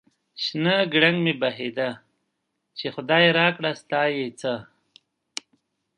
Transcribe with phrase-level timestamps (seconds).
[0.43, 1.89] شنه گړنگ مې بهيده،
[2.77, 4.53] چې خداى راکړه ستا يې څه؟